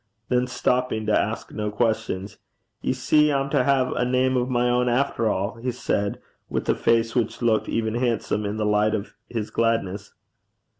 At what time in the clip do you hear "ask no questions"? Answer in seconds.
1.15-2.39